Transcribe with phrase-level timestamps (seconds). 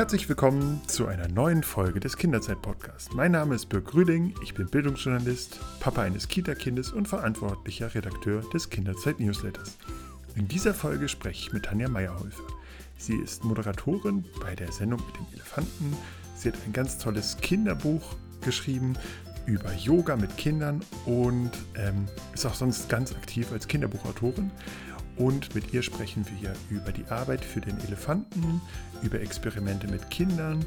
[0.00, 3.12] Herzlich willkommen zu einer neuen Folge des Kinderzeit-Podcasts.
[3.12, 8.70] Mein Name ist Birk Rüding, ich bin Bildungsjournalist, Papa eines Kita-Kindes und verantwortlicher Redakteur des
[8.70, 9.76] Kinderzeit-Newsletters.
[10.36, 12.44] In dieser Folge spreche ich mit Tanja Meyerhäufer.
[12.96, 15.94] Sie ist Moderatorin bei der Sendung mit dem Elefanten.
[16.34, 18.94] Sie hat ein ganz tolles Kinderbuch geschrieben
[19.44, 24.50] über Yoga mit Kindern und ähm, ist auch sonst ganz aktiv als Kinderbuchautorin.
[25.16, 28.60] Und mit ihr sprechen wir über die Arbeit für den Elefanten,
[29.02, 30.64] über Experimente mit Kindern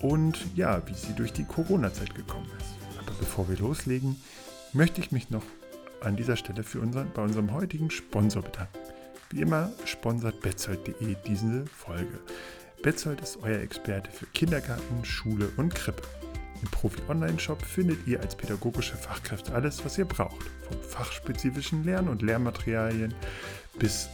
[0.00, 2.98] und ja, wie sie durch die Corona-Zeit gekommen ist.
[2.98, 4.16] Aber bevor wir loslegen,
[4.72, 5.44] möchte ich mich noch
[6.00, 8.78] an dieser Stelle für unseren, bei unserem heutigen Sponsor bedanken.
[9.30, 12.20] Wie immer sponsert betzold.de diese Folge.
[12.82, 16.02] Betzold ist euer Experte für Kindergarten, Schule und Krippe.
[16.62, 20.46] Im Profi-Online-Shop findet ihr als pädagogische Fachkräfte alles, was ihr braucht.
[20.68, 23.14] Vom fachspezifischen Lern- und Lehrmaterialien
[23.78, 24.08] bis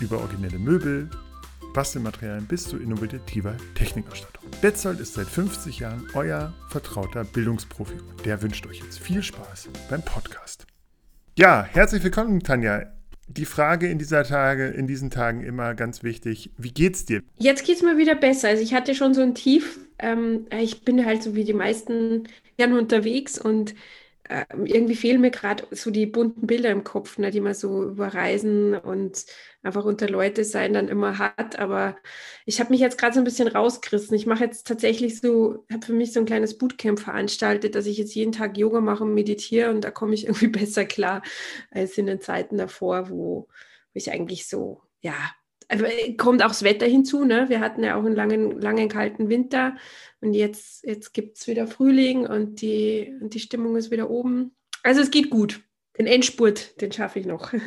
[0.00, 1.08] über originelle Möbel,
[1.74, 4.44] Bastelmaterialien bis zu innovativer Technikausstattung.
[4.62, 10.02] Betzold ist seit 50 Jahren euer vertrauter Bildungsprofi der wünscht euch jetzt viel Spaß beim
[10.02, 10.66] Podcast.
[11.38, 12.92] Ja, herzlich willkommen, Tanja.
[13.28, 17.22] Die Frage in dieser Tage, in diesen Tagen immer ganz wichtig: Wie geht's dir?
[17.38, 18.48] Jetzt geht's mir wieder besser.
[18.48, 19.80] Also ich hatte schon so ein Tief.
[19.98, 23.74] Ähm, ich bin halt so wie die meisten gerne unterwegs und
[24.64, 28.14] irgendwie fehlen mir gerade so die bunten Bilder im Kopf, ne, die man so über
[28.14, 29.26] Reisen und
[29.62, 31.58] einfach unter Leute sein dann immer hat.
[31.58, 31.96] Aber
[32.44, 34.16] ich habe mich jetzt gerade so ein bisschen rausgerissen.
[34.16, 37.98] Ich mache jetzt tatsächlich so, habe für mich so ein kleines Bootcamp veranstaltet, dass ich
[37.98, 41.22] jetzt jeden Tag Yoga mache und meditiere und da komme ich irgendwie besser klar
[41.70, 43.48] als in den Zeiten davor, wo, wo
[43.94, 45.14] ich eigentlich so, ja,
[46.16, 47.24] kommt auch das Wetter hinzu.
[47.24, 47.48] Ne?
[47.48, 49.76] Wir hatten ja auch einen langen, langen kalten Winter
[50.20, 54.52] und jetzt, jetzt gibt es wieder Frühling und die, und die Stimmung ist wieder oben.
[54.82, 55.60] Also es geht gut.
[55.98, 57.52] Den Endspurt, den schaffe ich noch.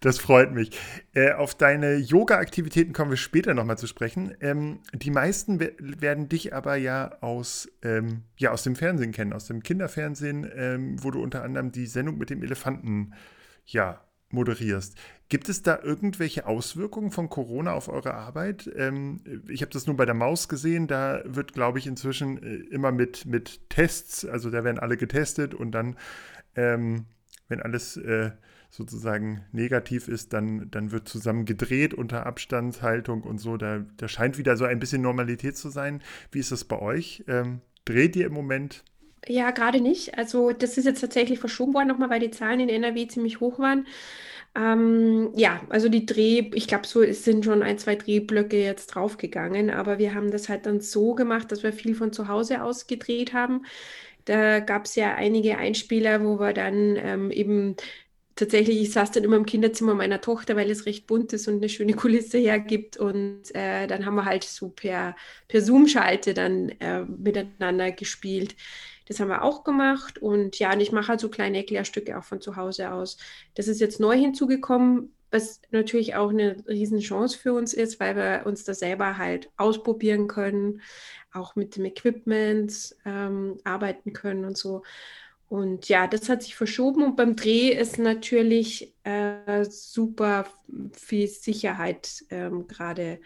[0.00, 0.70] Das freut mich.
[1.14, 4.36] Äh, auf deine Yoga-Aktivitäten kommen wir später nochmal zu sprechen.
[4.42, 9.46] Ähm, die meisten werden dich aber ja aus, ähm, ja aus dem Fernsehen kennen, aus
[9.46, 13.14] dem Kinderfernsehen, ähm, wo du unter anderem die Sendung mit dem Elefanten
[13.64, 14.03] ja,
[14.34, 14.96] moderierst.
[15.28, 18.70] Gibt es da irgendwelche Auswirkungen von Corona auf eure Arbeit?
[18.76, 22.56] Ähm, ich habe das nur bei der Maus gesehen, da wird, glaube ich, inzwischen äh,
[22.74, 25.96] immer mit, mit Tests, also da werden alle getestet und dann,
[26.56, 27.06] ähm,
[27.48, 28.32] wenn alles äh,
[28.70, 33.56] sozusagen negativ ist, dann, dann wird zusammen gedreht unter Abstandshaltung und so.
[33.56, 36.02] Da, da scheint wieder so ein bisschen Normalität zu sein.
[36.32, 37.24] Wie ist das bei euch?
[37.28, 38.84] Ähm, dreht ihr im Moment?
[39.26, 40.18] Ja, gerade nicht.
[40.18, 43.58] Also das ist jetzt tatsächlich verschoben worden nochmal, weil die Zahlen in NRW ziemlich hoch
[43.58, 43.86] waren.
[44.54, 48.88] Ähm, ja, also die Dreh, ich glaube, so es sind schon ein, zwei Drehblöcke jetzt
[48.88, 52.62] draufgegangen, aber wir haben das halt dann so gemacht, dass wir viel von zu Hause
[52.62, 53.64] aus gedreht haben.
[54.26, 57.76] Da gab es ja einige Einspieler, wo wir dann ähm, eben
[58.36, 61.56] tatsächlich, ich saß dann immer im Kinderzimmer meiner Tochter, weil es recht bunt ist und
[61.56, 62.96] eine schöne Kulisse hergibt.
[62.96, 65.16] Und äh, dann haben wir halt so per,
[65.48, 68.56] per Zoom-Schalte dann äh, miteinander gespielt.
[69.06, 70.18] Das haben wir auch gemacht.
[70.18, 73.16] Und ja, und ich mache halt so kleine Erklärstücke auch von zu Hause aus.
[73.54, 78.46] Das ist jetzt neu hinzugekommen, was natürlich auch eine Riesenchance für uns ist, weil wir
[78.46, 80.80] uns da selber halt ausprobieren können,
[81.32, 84.82] auch mit dem Equipment ähm, arbeiten können und so.
[85.48, 90.46] Und ja, das hat sich verschoben und beim Dreh ist natürlich äh, super
[90.92, 93.20] viel Sicherheit ähm, gerade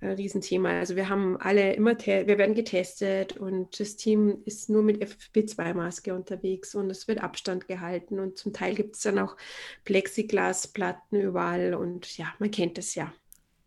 [0.00, 0.70] ein Riesenthema.
[0.70, 6.14] Also wir haben alle immer, wir werden getestet und das Team ist nur mit FFP2-Maske
[6.14, 9.36] unterwegs und es wird Abstand gehalten und zum Teil gibt es dann auch
[9.84, 13.12] Plexiglasplatten überall und ja, man kennt es ja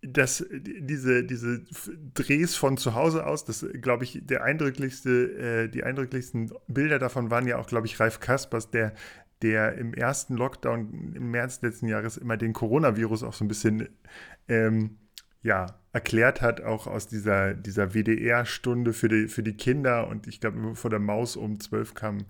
[0.06, 1.64] das, diese, diese
[2.14, 7.32] Drehs von zu Hause aus, das glaube ich, der eindrücklichste, äh, die eindrücklichsten Bilder davon
[7.32, 8.94] waren ja auch, glaube ich, Ralf Kaspers, der,
[9.42, 13.88] der im ersten Lockdown im März letzten Jahres immer den Coronavirus auch so ein bisschen
[14.50, 14.98] ähm,
[15.42, 20.08] ja, erklärt hat, auch aus dieser, dieser WDR-Stunde für die, für die Kinder.
[20.08, 22.26] Und ich glaube, vor der Maus um zwölf kam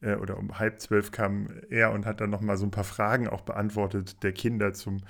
[0.00, 3.28] äh, oder um halb zwölf kam er und hat dann nochmal so ein paar Fragen
[3.28, 5.02] auch beantwortet der Kinder zum,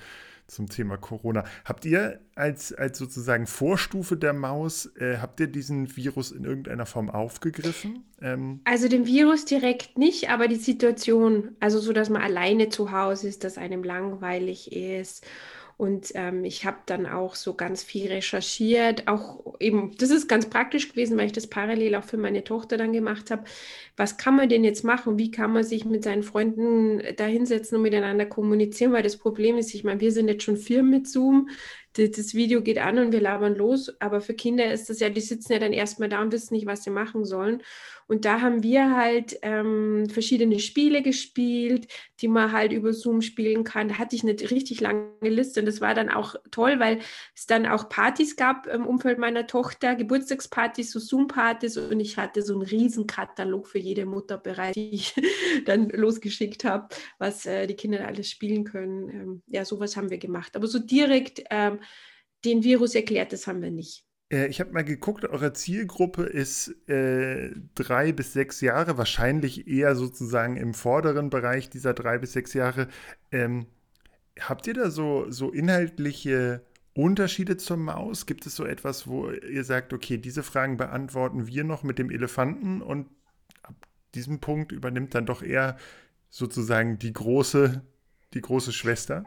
[0.47, 1.45] zum Thema Corona.
[1.63, 6.85] Habt ihr als, als sozusagen Vorstufe der Maus, äh, habt ihr diesen Virus in irgendeiner
[6.85, 8.03] Form aufgegriffen?
[8.21, 12.91] Ähm also den Virus direkt nicht, aber die Situation, also so, dass man alleine zu
[12.91, 15.25] Hause ist, dass einem langweilig ist
[15.77, 19.07] und ähm, ich habe dann auch so ganz viel recherchiert.
[19.07, 22.77] Auch eben, das ist ganz praktisch gewesen, weil ich das parallel auch für meine Tochter
[22.77, 23.43] dann gemacht habe.
[23.97, 25.17] Was kann man denn jetzt machen?
[25.17, 28.93] Wie kann man sich mit seinen Freunden da hinsetzen und miteinander kommunizieren?
[28.93, 31.49] Weil das Problem ist, ich meine, wir sind jetzt schon Firmen mit Zoom.
[31.93, 33.93] Das Video geht an und wir labern los.
[33.99, 36.65] Aber für Kinder ist das ja, die sitzen ja dann erstmal da und wissen nicht,
[36.65, 37.61] was sie machen sollen.
[38.07, 41.87] Und da haben wir halt ähm, verschiedene Spiele gespielt,
[42.19, 43.87] die man halt über Zoom spielen kann.
[43.89, 46.99] Da hatte ich eine richtig lange Liste und das war dann auch toll, weil
[47.35, 52.41] es dann auch Partys gab im Umfeld meiner Tochter, Geburtstagspartys, so Zoom-Partys und ich hatte
[52.41, 55.15] so einen riesen Katalog für jede Mutter bereit, die ich
[55.65, 59.09] dann losgeschickt habe, was äh, die Kinder alles spielen können.
[59.09, 60.55] Ähm, ja, sowas haben wir gemacht.
[60.55, 61.79] Aber so direkt ähm,
[62.45, 64.05] den Virus erklärt, das haben wir nicht.
[64.33, 69.95] Äh, ich habe mal geguckt, eure Zielgruppe ist äh, drei bis sechs Jahre, wahrscheinlich eher
[69.95, 72.87] sozusagen im vorderen Bereich dieser drei bis sechs Jahre.
[73.31, 73.67] Ähm,
[74.39, 78.25] habt ihr da so, so inhaltliche Unterschiede zur Maus?
[78.25, 82.09] Gibt es so etwas, wo ihr sagt, okay, diese Fragen beantworten wir noch mit dem
[82.09, 83.09] Elefanten und
[83.63, 83.75] ab
[84.15, 85.77] diesem Punkt übernimmt dann doch eher
[86.29, 87.83] sozusagen die große,
[88.33, 89.25] die große Schwester?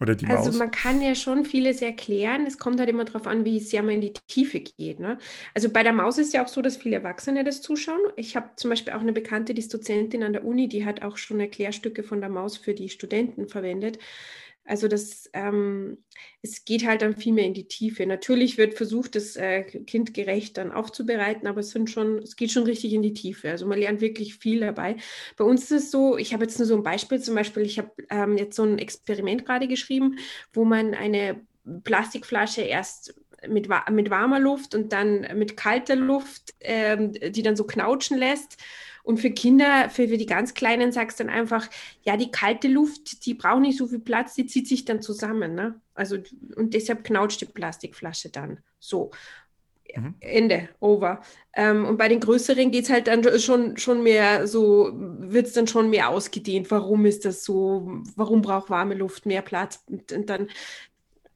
[0.00, 0.52] Oder die Also Maus?
[0.52, 2.46] man kann ja schon vieles erklären.
[2.46, 5.00] Es kommt halt immer darauf an, wie sehr man in die Tiefe geht.
[5.00, 5.18] Ne?
[5.54, 8.00] Also bei der Maus ist ja auch so, dass viele Erwachsene das zuschauen.
[8.16, 11.02] Ich habe zum Beispiel auch eine Bekannte, die ist Dozentin an der Uni, die hat
[11.02, 13.98] auch schon Erklärstücke von der Maus für die Studenten verwendet.
[14.66, 15.98] Also das, ähm,
[16.42, 18.04] es geht halt dann viel mehr in die Tiefe.
[18.04, 22.64] Natürlich wird versucht, das äh, kindgerecht dann aufzubereiten, aber es sind schon, es geht schon
[22.64, 23.50] richtig in die Tiefe.
[23.50, 24.96] Also man lernt wirklich viel dabei.
[25.36, 27.78] Bei uns ist es so, ich habe jetzt nur so ein Beispiel, zum Beispiel, ich
[27.78, 30.18] habe ähm, jetzt so ein Experiment gerade geschrieben,
[30.52, 31.40] wo man eine
[31.84, 33.14] Plastikflasche erst
[33.48, 38.58] mit, mit warmer Luft und dann mit kalter Luft, ähm, die dann so knautschen lässt
[39.06, 41.70] und für Kinder, für, für die ganz Kleinen sagst du dann einfach,
[42.02, 45.54] ja, die kalte Luft, die braucht nicht so viel Platz, die zieht sich dann zusammen.
[45.54, 45.80] Ne?
[45.94, 46.16] Also,
[46.56, 48.58] und deshalb knautscht die Plastikflasche dann.
[48.80, 49.12] So.
[49.94, 50.14] Mhm.
[50.18, 51.22] Ende, over.
[51.54, 55.52] Ähm, und bei den größeren geht es halt dann schon, schon mehr so, wird es
[55.52, 56.68] dann schon mehr ausgedehnt.
[56.72, 58.02] Warum ist das so?
[58.16, 59.84] Warum braucht warme Luft mehr Platz?
[59.86, 60.48] Und, und dann,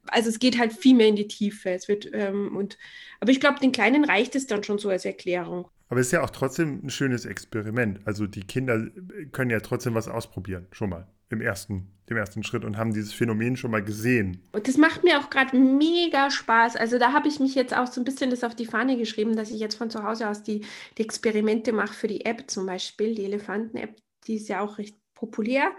[0.09, 1.71] also es geht halt viel mehr in die Tiefe.
[1.71, 2.79] Es wird, ähm, und,
[3.21, 5.69] aber ich glaube, den Kleinen reicht es dann schon so als Erklärung.
[5.91, 8.01] Aber es ist ja auch trotzdem ein schönes Experiment.
[8.07, 8.87] Also die Kinder
[9.33, 13.13] können ja trotzdem was ausprobieren, schon mal im ersten, im ersten Schritt und haben dieses
[13.13, 14.43] Phänomen schon mal gesehen.
[14.53, 16.77] Und das macht mir auch gerade mega Spaß.
[16.77, 19.37] Also da habe ich mich jetzt auch so ein bisschen das auf die Fahne geschrieben,
[19.37, 20.65] dass ich jetzt von zu Hause aus die,
[20.97, 23.97] die Experimente mache für die App zum Beispiel, die Elefanten-App,
[24.27, 25.73] die ist ja auch recht populär.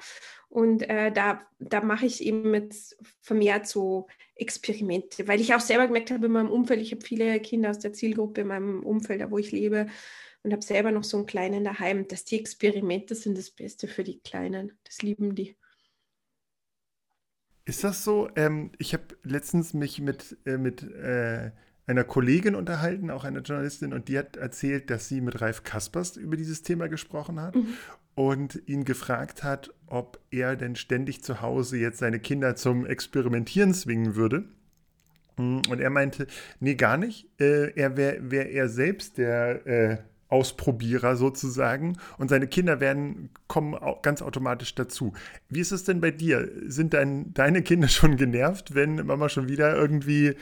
[0.50, 4.08] Und äh, da, da mache ich eben jetzt vermehrt so
[4.42, 7.80] Experimente, weil ich auch selber gemerkt habe in meinem Umfeld, ich habe viele Kinder aus
[7.80, 9.88] der Zielgruppe in meinem Umfeld, da wo ich lebe
[10.44, 14.04] und habe selber noch so einen Kleinen daheim, dass die Experimente sind das Beste für
[14.04, 14.78] die Kleinen.
[14.84, 15.56] Das lieben die.
[17.66, 18.30] Ist das so?
[18.36, 21.52] Ähm, ich habe letztens mich mit, äh, mit äh,
[21.86, 26.18] einer Kollegin unterhalten, auch einer Journalistin, und die hat erzählt, dass sie mit Ralf Kaspers
[26.18, 27.56] über dieses Thema gesprochen hat.
[27.56, 27.78] Mhm
[28.16, 33.74] und ihn gefragt hat, ob er denn ständig zu Hause jetzt seine Kinder zum Experimentieren
[33.74, 34.46] zwingen würde.
[35.38, 36.28] Hm, und er meinte,
[36.60, 37.28] nee, gar nicht.
[37.40, 39.98] Äh, er wäre wär er selbst der äh,
[40.32, 45.14] Ausprobierer sozusagen und seine Kinder werden kommen ganz automatisch dazu.
[45.50, 46.50] Wie ist es denn bei dir?
[46.68, 50.36] Sind dein, deine Kinder schon genervt, wenn Mama schon wieder irgendwie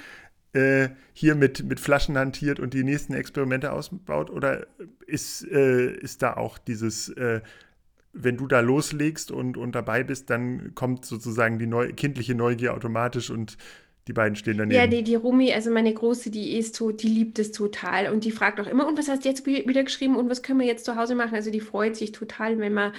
[0.54, 4.30] äh, hier mit, mit Flaschen hantiert und die nächsten Experimente ausbaut?
[4.30, 4.68] Oder
[5.06, 7.42] ist, äh, ist da auch dieses, äh,
[8.14, 12.74] wenn du da loslegst und, und dabei bist, dann kommt sozusagen die neu, kindliche Neugier
[12.74, 13.58] automatisch und
[14.08, 14.76] die beiden stehen daneben.
[14.76, 18.24] Ja, die, die Rumi, also meine Große, die ist so, die liebt es total und
[18.26, 20.66] die fragt auch immer, und was hast du jetzt wieder geschrieben und was können wir
[20.66, 21.36] jetzt zu Hause machen?
[21.36, 22.94] Also die freut sich total, wenn man,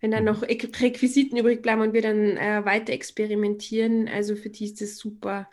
[0.00, 0.30] wenn dann mhm.
[0.30, 4.08] noch Requisiten übrig bleiben und wir dann äh, weiter experimentieren.
[4.08, 5.48] Also für die ist das super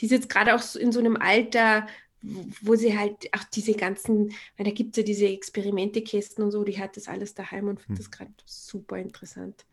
[0.00, 1.86] die ist jetzt gerade auch in so einem Alter,
[2.20, 6.64] wo sie halt auch diese ganzen, weil da gibt es ja diese Experimentekästen und so,
[6.64, 7.96] die hat das alles daheim und findet hm.
[7.96, 9.64] das gerade super interessant.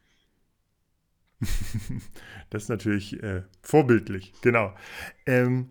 [2.49, 4.73] das ist natürlich äh, vorbildlich, genau.
[5.25, 5.69] Ähm,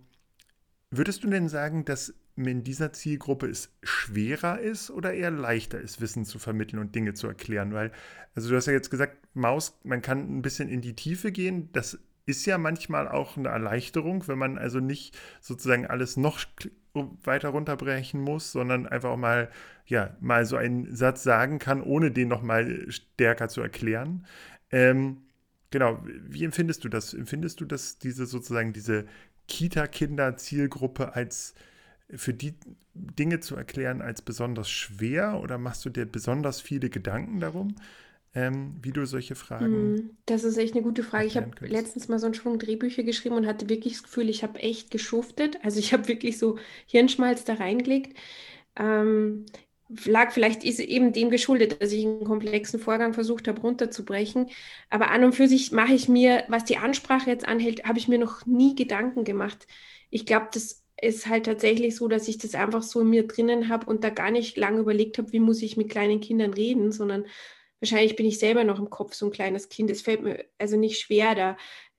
[0.90, 6.00] würdest du denn sagen, dass in dieser Zielgruppe es schwerer ist oder eher leichter ist,
[6.00, 7.73] Wissen zu vermitteln und Dinge zu erklären?
[7.73, 7.92] Weil,
[8.34, 11.70] also du hast ja jetzt gesagt, Maus, man kann ein bisschen in die Tiefe gehen.
[11.73, 16.40] Das ist ja manchmal auch eine Erleichterung, wenn man also nicht sozusagen alles noch
[17.25, 19.50] weiter runterbrechen muss, sondern einfach auch mal,
[19.87, 24.26] ja, mal so einen Satz sagen kann, ohne den nochmal stärker zu erklären.
[24.71, 25.23] Ähm,
[25.71, 27.12] genau, wie empfindest du das?
[27.14, 29.07] Empfindest du das, diese sozusagen diese
[29.49, 31.54] Kita-Kinder-Zielgruppe als
[32.11, 32.54] für die
[32.95, 37.75] Dinge zu erklären als besonders schwer oder machst du dir besonders viele Gedanken darum?
[38.35, 39.67] Ähm, wie du solche Fragen.
[39.67, 41.26] Hm, das ist echt eine gute Frage.
[41.26, 44.43] Ich habe letztens mal so einen Schwung Drehbücher geschrieben und hatte wirklich das Gefühl, ich
[44.43, 45.59] habe echt geschuftet.
[45.62, 48.17] Also ich habe wirklich so Hirnschmalz da reingelegt.
[48.76, 49.47] Ähm,
[50.05, 54.50] lag vielleicht ist eben dem geschuldet, dass ich einen komplexen Vorgang versucht habe runterzubrechen.
[54.91, 58.09] Aber an und für sich mache ich mir, was die Ansprache jetzt anhält, habe ich
[58.09, 59.67] mir noch nie Gedanken gemacht.
[60.11, 63.69] Ich glaube, das ist halt tatsächlich so, dass ich das einfach so in mir drinnen
[63.69, 66.93] habe und da gar nicht lange überlegt habe, wie muss ich mit kleinen Kindern reden,
[66.93, 67.26] sondern
[67.85, 69.91] wahrscheinlich bin ich selber noch im Kopf so ein kleines Kind.
[69.91, 71.57] Es fällt mir also nicht schwer, da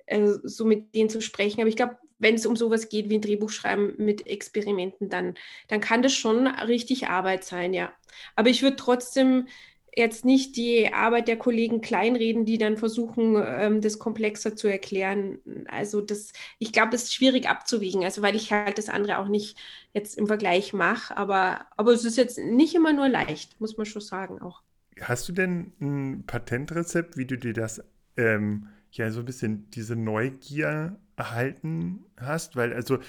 [0.07, 1.61] äh, so mit denen zu sprechen.
[1.61, 5.35] Aber ich glaube, wenn es um sowas geht wie ein Drehbuch schreiben mit Experimenten, dann,
[5.67, 7.93] dann kann das schon richtig Arbeit sein, ja.
[8.35, 9.47] Aber ich würde trotzdem
[9.95, 15.39] jetzt nicht die Arbeit der Kollegen kleinreden, die dann versuchen, ähm, das komplexer zu erklären.
[15.67, 19.27] Also das, ich glaube, das ist schwierig abzuwiegen, also weil ich halt das andere auch
[19.27, 19.57] nicht
[19.93, 23.85] jetzt im Vergleich mache, aber, aber es ist jetzt nicht immer nur leicht, muss man
[23.85, 24.63] schon sagen auch.
[25.01, 27.83] Hast du denn ein Patentrezept, wie du dir das
[28.17, 32.55] ähm, ja so ein bisschen diese Neugier erhalten hast?
[32.55, 32.99] Weil also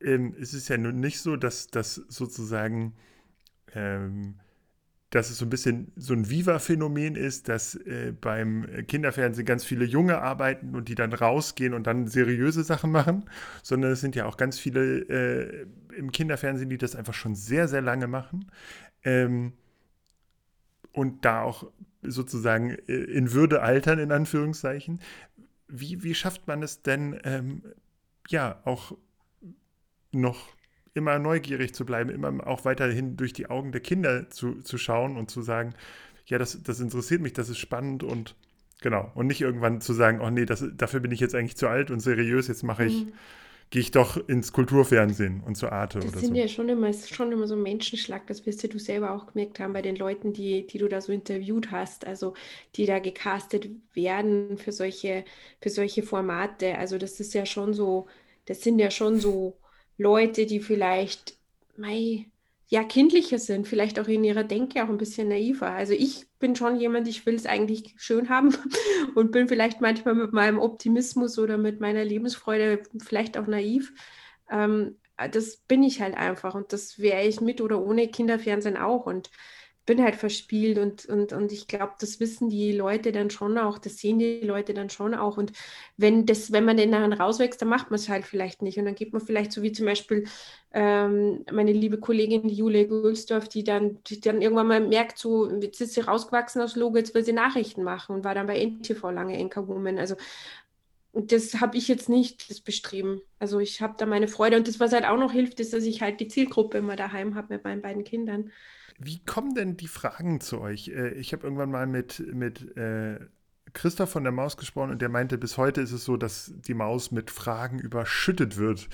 [0.00, 2.94] ähm, es ist ja nun nicht so, dass das sozusagen
[3.74, 4.34] ähm,
[5.10, 9.86] dass es so ein bisschen so ein Viva-Phänomen ist, dass äh, beim Kinderfernsehen ganz viele
[9.86, 13.24] Junge arbeiten und die dann rausgehen und dann seriöse Sachen machen,
[13.62, 17.68] sondern es sind ja auch ganz viele äh, im Kinderfernsehen, die das einfach schon sehr,
[17.68, 18.50] sehr lange machen.
[19.02, 19.54] Ähm,
[20.92, 21.70] und da auch
[22.02, 25.00] sozusagen äh, in Würde altern, in Anführungszeichen.
[25.68, 27.62] Wie, wie schafft man es denn, ähm,
[28.28, 28.96] ja, auch
[30.12, 30.56] noch
[30.94, 35.16] immer neugierig zu bleiben, immer auch weiterhin durch die Augen der Kinder zu, zu schauen
[35.16, 35.74] und zu sagen,
[36.26, 38.34] ja, das, das interessiert mich, das ist spannend und
[38.80, 39.10] genau.
[39.14, 41.90] Und nicht irgendwann zu sagen, oh nee, das, dafür bin ich jetzt eigentlich zu alt
[41.90, 43.12] und seriös, jetzt mache ich, mhm.
[43.70, 47.32] Gehe ich doch ins Kulturfernsehen und zur Arte das oder sind ja schon immer, schon
[47.32, 50.32] immer so ein Menschenschlag, das wirst ja du selber auch gemerkt haben bei den Leuten,
[50.32, 52.34] die, die du da so interviewt hast, also
[52.76, 55.24] die da gecastet werden für solche,
[55.60, 56.78] für solche Formate.
[56.78, 58.06] Also das ist ja schon so,
[58.46, 59.58] das sind ja schon so
[59.98, 61.36] Leute, die vielleicht
[61.76, 62.26] mei,
[62.68, 65.70] ja kindlicher sind, vielleicht auch in ihrer Denke auch ein bisschen naiver.
[65.70, 68.54] Also ich bin schon jemand, ich will es eigentlich schön haben
[69.14, 73.92] und bin vielleicht manchmal mit meinem Optimismus oder mit meiner Lebensfreude vielleicht auch naiv.
[74.50, 74.96] Ähm,
[75.32, 79.06] das bin ich halt einfach und das wäre ich mit oder ohne Kinderfernsehen auch.
[79.06, 79.30] Und
[79.88, 83.78] bin halt verspielt und, und, und ich glaube, das wissen die Leute dann schon auch,
[83.78, 85.38] das sehen die Leute dann schon auch.
[85.38, 85.52] Und
[85.96, 88.76] wenn das, wenn man den dann rauswächst, dann macht man es halt vielleicht nicht.
[88.76, 90.26] Und dann geht man vielleicht so wie zum Beispiel
[90.72, 95.80] ähm, meine liebe Kollegin Julia Gülsdorf, die dann, die dann irgendwann mal merkt, so, jetzt
[95.80, 99.10] ist sie rausgewachsen aus Logo, jetzt will sie Nachrichten machen und war dann bei NTV
[99.10, 99.98] lange Anchorwoman.
[99.98, 100.16] Also
[101.14, 103.22] das habe ich jetzt nicht das bestreben.
[103.38, 105.84] Also ich habe da meine Freude und das, was halt auch noch hilft, ist, dass
[105.84, 108.52] ich halt die Zielgruppe immer daheim habe mit meinen beiden Kindern.
[108.98, 110.88] Wie kommen denn die Fragen zu euch?
[110.88, 113.18] Äh, ich habe irgendwann mal mit, mit äh,
[113.72, 116.74] Christoph von der Maus gesprochen und der meinte, bis heute ist es so, dass die
[116.74, 118.88] Maus mit Fragen überschüttet wird.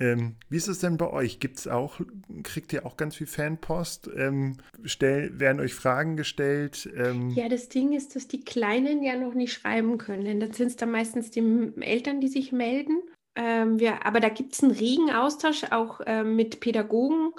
[0.00, 1.38] Ähm, wie ist es denn bei euch?
[1.38, 2.00] Gibt's auch,
[2.42, 4.10] kriegt ihr auch ganz viel Fanpost?
[4.16, 6.90] Ähm, stell, werden euch Fragen gestellt?
[6.96, 10.24] Ähm, ja, das Ding ist, dass die Kleinen ja noch nicht schreiben können.
[10.24, 13.02] Denn dann sind es dann meistens die Eltern, die sich melden.
[13.36, 17.32] Ähm, wir, aber da gibt es einen regen Austausch auch äh, mit Pädagogen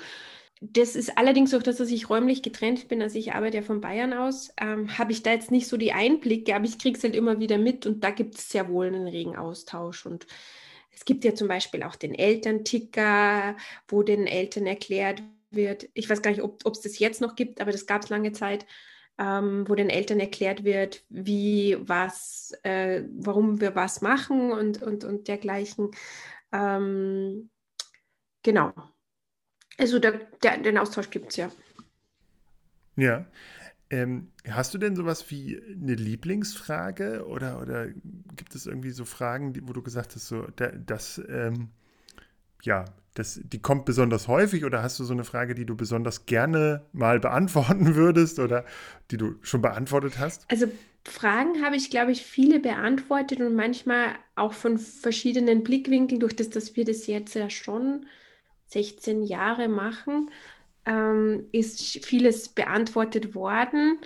[0.72, 3.02] das ist allerdings auch, dass ich räumlich getrennt bin.
[3.02, 4.54] Also ich arbeite ja von Bayern aus.
[4.60, 7.40] Ähm, habe ich da jetzt nicht so die Einblicke, aber ich kriege es halt immer
[7.40, 10.06] wieder mit und da gibt es sehr wohl einen regen Austausch.
[10.06, 10.26] Und
[10.92, 13.58] es gibt ja zum Beispiel auch den Elternticker,
[13.90, 17.60] wo den Eltern erklärt wird, ich weiß gar nicht, ob es das jetzt noch gibt,
[17.62, 18.66] aber das gab es lange Zeit,
[19.18, 25.04] ähm, wo den Eltern erklärt wird, wie, was, äh, warum wir was machen und, und,
[25.04, 25.92] und dergleichen.
[26.54, 27.50] Ähm,
[28.44, 28.93] genau.
[29.78, 31.52] Also der, der, den Austausch gibt es ja.
[32.96, 33.26] Ja.
[33.90, 37.88] Ähm, hast du denn sowas wie eine Lieblingsfrage oder, oder
[38.36, 40.48] gibt es irgendwie so Fragen, die, wo du gesagt hast, so,
[40.86, 41.70] das, ähm,
[42.64, 46.26] ja, das, die kommt besonders häufig oder hast du so eine Frage, die du besonders
[46.26, 48.66] gerne mal beantworten würdest oder
[49.12, 50.50] die du schon beantwortet hast?
[50.50, 50.68] Also
[51.06, 56.50] Fragen habe ich, glaube ich, viele beantwortet und manchmal auch von verschiedenen Blickwinkeln, durch das,
[56.50, 58.08] dass wir das jetzt ja schon
[58.74, 60.30] 16 Jahre machen,
[60.86, 64.00] ähm, ist vieles beantwortet worden.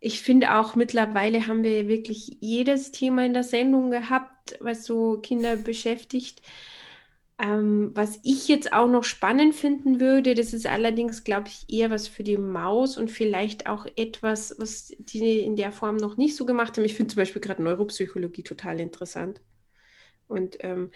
[0.00, 5.18] Ich finde auch mittlerweile haben wir wirklich jedes Thema in der Sendung gehabt, was so
[5.20, 6.42] Kinder beschäftigt.
[7.40, 11.88] Ähm, was ich jetzt auch noch spannend finden würde, das ist allerdings, glaube ich, eher
[11.90, 16.34] was für die Maus und vielleicht auch etwas, was die in der Form noch nicht
[16.34, 16.84] so gemacht haben.
[16.84, 19.40] Ich finde zum Beispiel gerade Neuropsychologie total interessant.
[20.26, 20.90] Und ähm,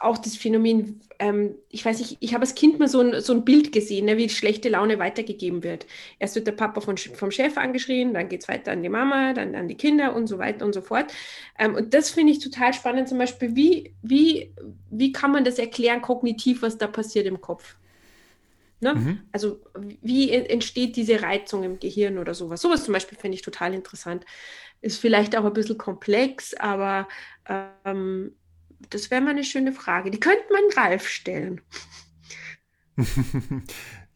[0.00, 3.32] auch das Phänomen, ähm, ich weiß nicht, ich habe als Kind mal so ein, so
[3.32, 5.86] ein Bild gesehen, ne, wie schlechte Laune weitergegeben wird.
[6.18, 9.32] Erst wird der Papa von, vom Chef angeschrien, dann geht es weiter an die Mama,
[9.32, 11.12] dann an die Kinder und so weiter und so fort.
[11.58, 14.52] Ähm, und das finde ich total spannend, zum Beispiel, wie, wie,
[14.90, 17.76] wie kann man das erklären kognitiv, was da passiert im Kopf?
[18.80, 18.94] Ne?
[18.94, 19.20] Mhm.
[19.32, 19.60] Also
[20.00, 22.62] wie entsteht diese Reizung im Gehirn oder sowas?
[22.62, 24.24] Sowas zum Beispiel finde ich total interessant.
[24.80, 27.06] Ist vielleicht auch ein bisschen komplex, aber
[27.84, 28.32] ähm,
[28.88, 30.10] das wäre mal eine schöne Frage.
[30.10, 31.60] Die könnte man Ralf stellen.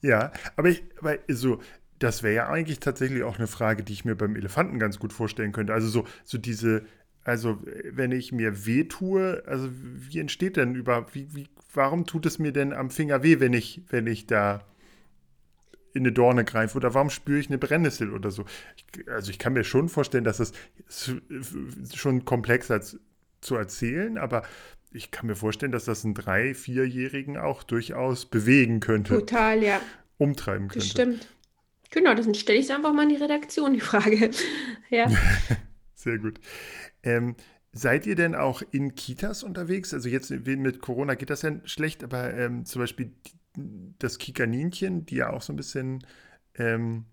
[0.00, 1.60] ja, aber ich, aber so,
[1.98, 5.12] das wäre ja eigentlich tatsächlich auch eine Frage, die ich mir beim Elefanten ganz gut
[5.12, 5.72] vorstellen könnte.
[5.72, 6.86] Also so, so diese,
[7.24, 12.26] also wenn ich mir weh tue, also wie entsteht denn über, wie, wie, warum tut
[12.26, 14.64] es mir denn am Finger weh, wenn ich, wenn ich da
[15.94, 18.44] in eine Dorne greife oder warum spüre ich eine Brennnessel oder so.
[18.76, 20.52] Ich, also ich kann mir schon vorstellen, dass das
[21.94, 22.98] schon komplex als
[23.44, 24.42] zu erzählen, aber
[24.92, 29.14] ich kann mir vorstellen, dass das einen drei-, vierjährigen auch durchaus bewegen könnte.
[29.14, 29.80] Total, ja.
[30.18, 30.78] Umtreiben könnte.
[30.78, 31.28] Das stimmt.
[31.90, 34.30] Genau, dann stelle ich es einfach mal in die Redaktion, die Frage.
[34.90, 35.08] ja.
[35.94, 36.40] Sehr gut.
[37.02, 37.36] Ähm,
[37.72, 39.92] seid ihr denn auch in Kitas unterwegs?
[39.92, 43.12] Also jetzt mit Corona geht das ja schlecht, aber ähm, zum Beispiel
[43.98, 46.04] das Kikaninchen, die ja auch so ein bisschen
[46.56, 47.06] ähm,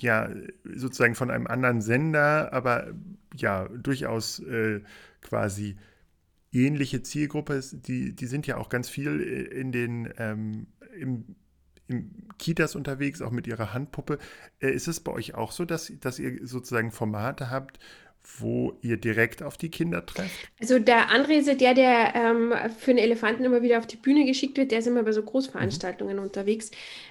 [0.00, 0.28] ja,
[0.64, 2.92] sozusagen von einem anderen Sender, aber
[3.34, 4.80] ja, durchaus äh,
[5.26, 5.76] quasi
[6.52, 10.68] ähnliche Zielgruppe, die, die sind ja auch ganz viel in den ähm,
[10.98, 11.36] im,
[11.88, 14.18] im Kitas unterwegs, auch mit ihrer Handpuppe.
[14.60, 17.78] Äh, ist es bei euch auch so, dass, dass ihr sozusagen Formate habt,
[18.38, 20.50] wo ihr direkt auf die Kinder trefft?
[20.60, 24.24] Also der André ist der, der ähm, für den Elefanten immer wieder auf die Bühne
[24.26, 24.70] geschickt wird.
[24.70, 26.22] Der ist immer bei so Großveranstaltungen mhm.
[26.22, 26.70] unterwegs.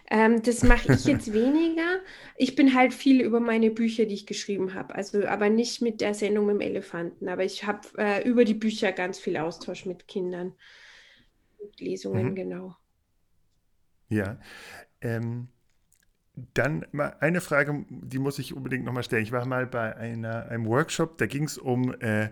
[0.09, 1.99] Ähm, das mache ich jetzt weniger.
[2.37, 4.95] Ich bin halt viel über meine Bücher, die ich geschrieben habe.
[4.95, 7.29] Also aber nicht mit der Sendung mit dem Elefanten.
[7.29, 10.53] Aber ich habe äh, über die Bücher ganz viel Austausch mit Kindern.
[11.61, 12.35] Mit Lesungen, mhm.
[12.35, 12.75] genau.
[14.09, 14.39] Ja.
[15.01, 15.47] Ähm,
[16.53, 19.23] dann mal eine Frage, die muss ich unbedingt nochmal stellen.
[19.23, 22.29] Ich war mal bei einer, einem Workshop, da ging es um äh,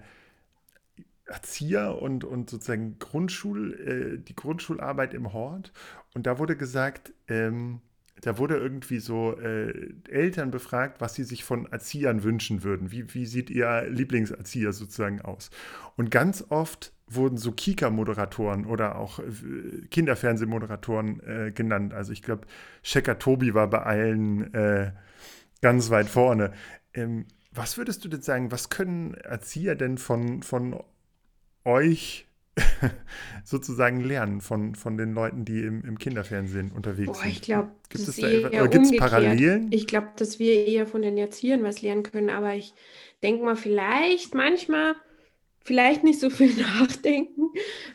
[1.25, 5.71] Erzieher und, und sozusagen Grundschul, äh, die Grundschularbeit im Hort.
[6.13, 7.81] Und da wurde gesagt, ähm,
[8.21, 12.91] da wurde irgendwie so äh, Eltern befragt, was sie sich von Erziehern wünschen würden.
[12.91, 15.49] Wie, wie sieht ihr Lieblingserzieher sozusagen aus?
[15.97, 19.23] Und ganz oft wurden so Kika-Moderatoren oder auch äh,
[19.89, 21.93] Kinderfernsehmoderatoren äh, genannt.
[21.93, 22.47] Also ich glaube,
[22.81, 24.91] Checker Tobi war bei allen äh,
[25.61, 26.53] ganz weit vorne.
[26.93, 30.79] Ähm, was würdest du denn sagen, was können Erzieher denn von, von
[31.65, 32.27] euch
[33.43, 37.31] sozusagen lernen, von, von den Leuten, die im, im Kinderfernsehen unterwegs Boah, sind?
[37.31, 39.71] Ich glaube, gibt es da eher gibt es Parallelen?
[39.71, 42.73] Ich glaube, dass wir eher von den Erziehern was lernen können, aber ich
[43.21, 44.95] denke mal, vielleicht manchmal
[45.63, 47.51] vielleicht nicht so viel nachdenken,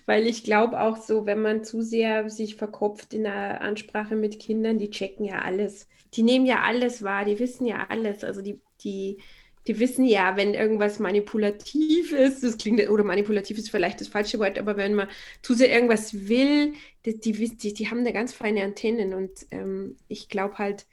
[0.06, 4.38] weil ich glaube auch so, wenn man zu sehr sich verkopft in der Ansprache mit
[4.40, 5.88] Kindern, die checken ja alles.
[6.14, 8.24] Die nehmen ja alles wahr, die wissen ja alles.
[8.24, 9.18] Also die, die,
[9.66, 14.38] die wissen ja, wenn irgendwas manipulativ ist, das klingt, oder manipulativ ist vielleicht das falsche
[14.38, 15.08] Wort, aber wenn man
[15.42, 16.72] zu sehr irgendwas will,
[17.04, 20.86] die, die, die, die haben da ganz feine Antennen und ähm, ich glaube halt,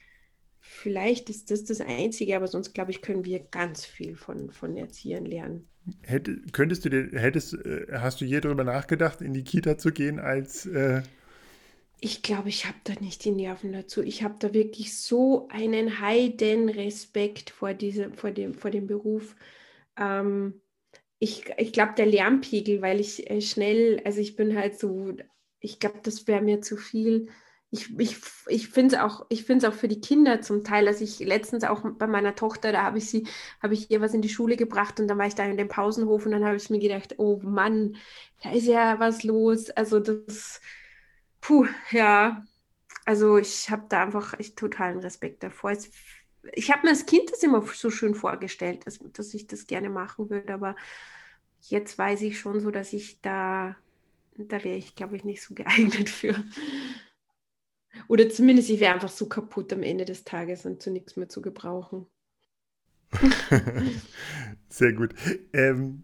[0.67, 4.75] vielleicht ist das das Einzige, aber sonst glaube ich, können wir ganz viel von, von
[4.75, 5.67] Erziehern lernen.
[6.01, 9.91] Hätte, könntest du dir, hättest, äh, hast du je darüber nachgedacht, in die Kita zu
[9.91, 11.03] gehen als äh
[12.01, 14.03] ich glaube, ich habe da nicht die Nerven dazu.
[14.03, 19.35] Ich habe da wirklich so einen heiden Respekt vor, diese, vor, dem, vor dem Beruf.
[19.97, 20.61] Ähm,
[21.19, 25.15] ich ich glaube, der Lärmpegel, weil ich äh, schnell, also ich bin halt so,
[25.59, 27.29] ich glaube, das wäre mir zu viel
[27.75, 29.27] ich, ich, ich finde es auch,
[29.69, 32.99] auch für die Kinder zum Teil, dass ich letztens auch bei meiner Tochter, da habe
[32.99, 33.27] ich sie,
[33.61, 35.67] habe ich ihr was in die Schule gebracht und dann war ich da in dem
[35.67, 37.97] Pausenhof und dann habe ich mir gedacht, oh Mann,
[38.43, 39.69] da ist ja was los.
[39.71, 40.61] Also das,
[41.41, 42.45] puh, ja.
[43.05, 45.71] Also ich habe da einfach echt totalen Respekt davor.
[45.71, 45.91] Es,
[46.53, 49.89] ich habe mir als Kind das immer so schön vorgestellt, dass, dass ich das gerne
[49.89, 50.75] machen würde, aber
[51.61, 53.75] jetzt weiß ich schon so, dass ich da,
[54.37, 56.35] da wäre ich, glaube ich, nicht so geeignet für.
[58.07, 61.29] Oder zumindest ich wäre einfach so kaputt am Ende des Tages und zu nichts mehr
[61.29, 62.07] zu gebrauchen.
[64.69, 65.13] Sehr gut.
[65.53, 66.03] Ähm,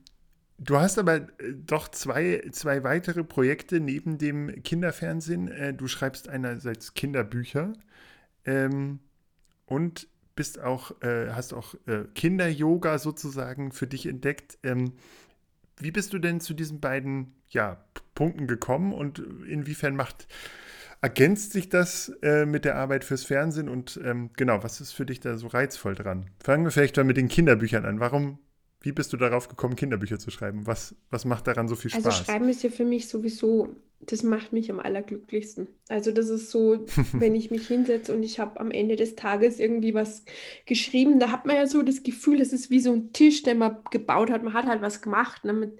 [0.58, 5.50] du hast aber äh, doch zwei, zwei weitere Projekte neben dem Kinderfernsehen.
[5.50, 7.74] Äh, du schreibst einerseits Kinderbücher
[8.46, 9.00] ähm,
[9.66, 14.58] und bist auch, äh, hast auch äh, Kinder-Yoga sozusagen für dich entdeckt.
[14.64, 14.94] Ähm,
[15.78, 17.84] wie bist du denn zu diesen beiden ja,
[18.16, 20.28] Punkten gekommen und inwiefern macht
[21.04, 25.06] Ergänzt sich das äh, mit der Arbeit fürs Fernsehen und ähm, genau, was ist für
[25.06, 26.30] dich da so reizvoll dran?
[26.40, 28.00] Fangen wir vielleicht mal mit den Kinderbüchern an.
[28.00, 28.38] Warum,
[28.82, 30.68] wie bist du darauf gekommen, Kinderbücher zu schreiben?
[30.68, 32.20] Was, was macht daran so viel also Spaß?
[32.20, 35.68] Also Schreiben ist ja für mich sowieso, das macht mich am allerglücklichsten.
[35.90, 39.60] Also das ist so, wenn ich mich hinsetze und ich habe am Ende des Tages
[39.60, 40.24] irgendwie was
[40.68, 43.58] geschrieben, da hat man ja so das Gefühl, es ist wie so ein Tisch, den
[43.58, 44.44] man gebaut hat.
[44.44, 45.46] Man hat halt was gemacht.
[45.46, 45.80] Ne, mit,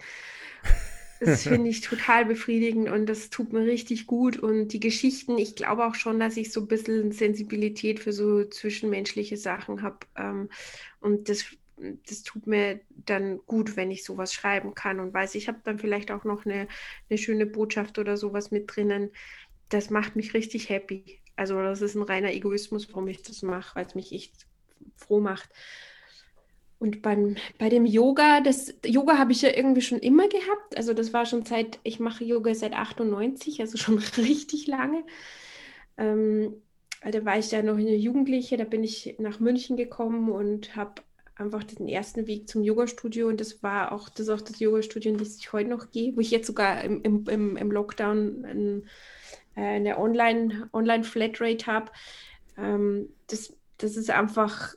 [1.24, 4.38] Das finde ich total befriedigend und das tut mir richtig gut.
[4.38, 8.44] Und die Geschichten, ich glaube auch schon, dass ich so ein bisschen Sensibilität für so
[8.46, 10.00] zwischenmenschliche Sachen habe.
[10.16, 10.50] Ähm,
[11.00, 11.46] und das,
[11.78, 15.78] das tut mir dann gut, wenn ich sowas schreiben kann und weiß, ich habe dann
[15.78, 16.68] vielleicht auch noch eine,
[17.10, 19.12] eine schöne Botschaft oder sowas mit drinnen.
[19.70, 21.20] Das macht mich richtig happy.
[21.36, 24.48] Also das ist ein reiner Egoismus, warum ich das mache, weil es mich echt
[24.96, 25.50] froh macht.
[26.82, 30.76] Und beim, bei dem Yoga, das Yoga habe ich ja irgendwie schon immer gehabt.
[30.76, 35.04] Also das war schon seit, ich mache Yoga seit 98, also schon richtig lange.
[35.96, 36.56] Ähm,
[37.04, 41.04] da war ich ja noch eine Jugendliche, da bin ich nach München gekommen und habe
[41.36, 45.20] einfach den ersten Weg zum Yoga-Studio und das war auch das, auch das Yoga-Studio, in
[45.20, 48.90] das ich heute noch gehe, wo ich jetzt sogar im, im, im Lockdown ein,
[49.56, 51.92] äh, eine Online-Flatrate Online habe.
[52.58, 54.74] Ähm, das, das ist einfach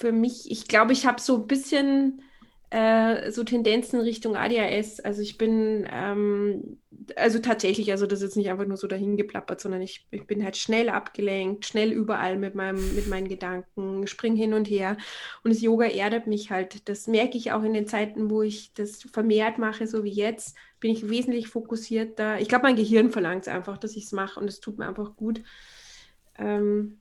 [0.00, 2.22] für mich, ich glaube, ich habe so ein bisschen
[2.70, 5.00] äh, so Tendenzen Richtung ADHS.
[5.00, 6.78] Also ich bin, ähm,
[7.16, 10.42] also tatsächlich, also das ist jetzt nicht einfach nur so dahingeplappert, sondern ich, ich bin
[10.42, 14.96] halt schnell abgelenkt, schnell überall mit, meinem, mit meinen Gedanken, spring hin und her.
[15.44, 16.88] Und das Yoga erdet mich halt.
[16.88, 20.56] Das merke ich auch in den Zeiten, wo ich das vermehrt mache, so wie jetzt,
[20.78, 22.40] bin ich wesentlich fokussierter.
[22.40, 24.88] Ich glaube, mein Gehirn verlangt es einfach, dass ich es mache und es tut mir
[24.88, 25.42] einfach gut.
[26.38, 27.00] Ähm,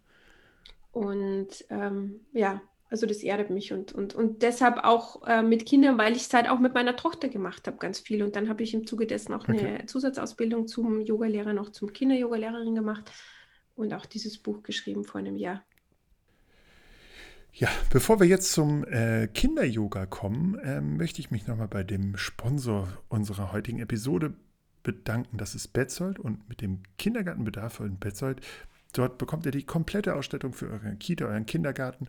[0.92, 5.98] und ähm, ja, also das erdet mich und, und, und deshalb auch äh, mit Kindern,
[5.98, 8.24] weil ich es halt auch mit meiner Tochter gemacht habe, ganz viel.
[8.24, 9.60] Und dann habe ich im Zuge dessen auch okay.
[9.60, 13.12] eine Zusatzausbildung zum Yogalehrer, noch zum Kinder-Yoga-Lehrerin gemacht
[13.76, 15.64] und auch dieses Buch geschrieben vor einem Jahr.
[17.54, 22.18] Ja, bevor wir jetzt zum äh, Kinder-Yoga kommen, äh, möchte ich mich nochmal bei dem
[22.18, 24.34] Sponsor unserer heutigen Episode
[24.82, 25.38] bedanken.
[25.38, 28.42] Das ist Betzold und mit dem Kindergartenbedarf in Betzold
[28.94, 32.08] Dort bekommt ihr die komplette Ausstattung für euren Kita, euren Kindergarten.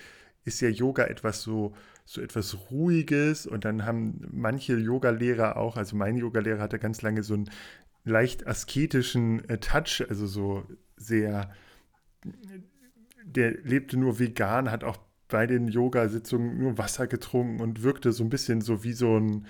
[0.45, 5.97] ist ja Yoga etwas so, so etwas Ruhiges und dann haben manche Yogalehrer auch, also
[5.97, 7.51] mein Yogalehrer hatte ganz lange so einen
[8.05, 10.65] leicht asketischen äh, Touch, also so
[10.97, 11.51] sehr,
[13.25, 18.23] der lebte nur vegan, hat auch bei den Yoga-Sitzungen nur Wasser getrunken und wirkte so
[18.23, 19.47] ein bisschen so wie so ein,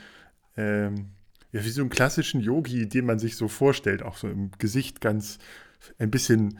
[0.56, 1.10] ähm,
[1.50, 5.00] ja, wie so einen klassischen Yogi, den man sich so vorstellt, auch so im Gesicht
[5.00, 5.38] ganz
[5.98, 6.58] ein bisschen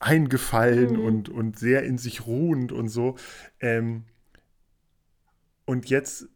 [0.00, 1.04] eingefallen mhm.
[1.04, 3.16] und, und sehr in sich ruhend und so.
[3.60, 4.04] Ähm,
[5.68, 6.26] und jetzt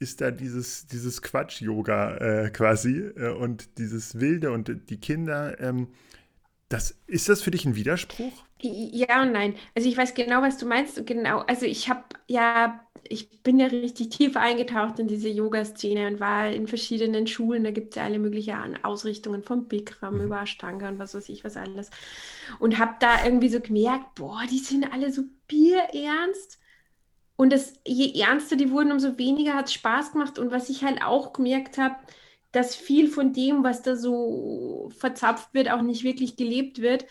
[0.00, 5.60] ist da dieses, dieses Quatsch-Yoga äh, quasi äh, und dieses Wilde und die Kinder.
[5.60, 5.86] Ähm,
[6.68, 8.32] das, ist das für dich ein Widerspruch?
[8.60, 9.54] Ja und nein.
[9.76, 11.06] Also ich weiß genau, was du meinst.
[11.06, 16.18] Genau, also ich habe ja, ich bin ja richtig tief eingetaucht in diese Yoga-Szene und
[16.18, 17.62] war in verschiedenen Schulen.
[17.62, 20.24] Da gibt es ja alle möglichen Ausrichtungen vom Bikram mhm.
[20.24, 21.90] über Ashtanga und was weiß ich was alles.
[22.58, 26.58] Und habe da irgendwie so gemerkt, boah, die sind alle so bierernst.
[27.36, 30.38] Und das, je ernster die wurden, umso weniger hat es Spaß gemacht.
[30.38, 31.96] Und was ich halt auch gemerkt habe,
[32.52, 37.06] dass viel von dem, was da so verzapft wird, auch nicht wirklich gelebt wird.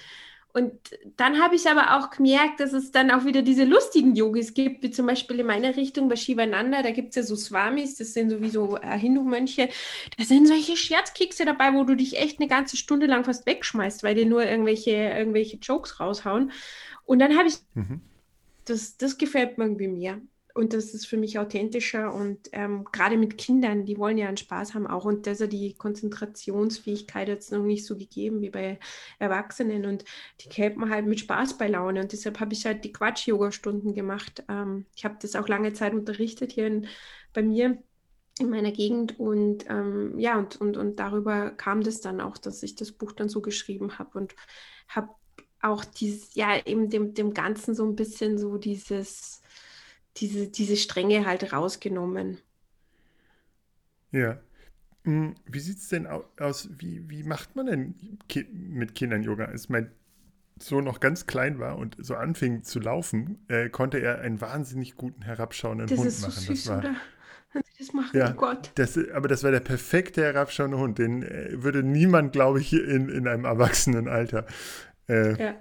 [0.53, 0.73] Und
[1.15, 4.83] dann habe ich aber auch gemerkt, dass es dann auch wieder diese lustigen Yogis gibt,
[4.83, 8.13] wie zum Beispiel in meiner Richtung bei Shivananda, da gibt es ja so Swamis, das
[8.13, 9.69] sind sowieso äh, Hindu-Mönche,
[10.17, 14.03] da sind solche Scherzkekse dabei, wo du dich echt eine ganze Stunde lang fast wegschmeißt,
[14.03, 16.51] weil die nur irgendwelche, irgendwelche Jokes raushauen.
[17.05, 18.01] Und dann habe ich, mhm.
[18.71, 20.21] Das, das gefällt mir irgendwie mehr.
[20.53, 24.35] Und das ist für mich authentischer und ähm, gerade mit Kindern, die wollen ja einen
[24.35, 25.05] Spaß haben auch.
[25.05, 28.77] Und da ist ja die Konzentrationsfähigkeit jetzt noch nicht so gegeben wie bei
[29.17, 29.85] Erwachsenen.
[29.85, 30.03] Und
[30.41, 32.01] die kennt man halt mit Spaß bei Laune.
[32.01, 34.43] Und deshalb habe ich halt die Quatsch-Yoga-Stunden gemacht.
[34.49, 36.87] Ähm, ich habe das auch lange Zeit unterrichtet hier in,
[37.33, 37.81] bei mir
[38.39, 39.17] in meiner Gegend.
[39.21, 43.13] Und ähm, ja und, und, und darüber kam das dann auch, dass ich das Buch
[43.13, 44.35] dann so geschrieben habe und
[44.89, 45.09] habe
[45.61, 49.41] auch dieses, ja eben dem, dem Ganzen so ein bisschen so dieses
[50.17, 52.37] diese, diese Strenge halt rausgenommen.
[54.11, 54.39] Ja.
[55.03, 56.69] Hm, wie sieht es denn aus?
[56.77, 59.45] Wie, wie macht man denn ki mit Kindern Yoga?
[59.45, 59.91] Als mein
[60.59, 64.95] Sohn noch ganz klein war und so anfing zu laufen, äh, konnte er einen wahnsinnig
[64.95, 66.41] guten herabschauenden das Hund ist so machen.
[66.41, 66.95] Süß, das war, oder?
[67.77, 68.71] Das machen, ja, oh Gott.
[68.75, 70.99] Das, aber das war der perfekte herabschauende Hund.
[70.99, 74.45] Den äh, würde niemand, glaube ich, in, in einem Erwachsenenalter
[75.07, 75.55] äh, ja.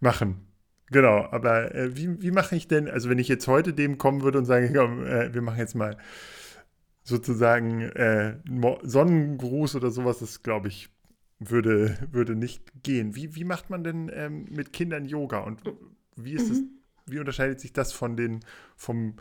[0.00, 0.44] machen.
[0.90, 4.22] Genau, aber äh, wie, wie mache ich denn, also wenn ich jetzt heute dem kommen
[4.22, 5.96] würde und sage, komm, äh, wir machen jetzt mal
[7.02, 8.38] sozusagen äh,
[8.82, 10.90] Sonnengruß oder sowas, das glaube ich,
[11.38, 13.14] würde, würde nicht gehen.
[13.14, 15.62] Wie, wie macht man denn ähm, mit Kindern Yoga und
[16.16, 16.70] wie ist es, Mhm.
[17.06, 18.40] wie unterscheidet sich das von den,
[18.76, 19.14] vom,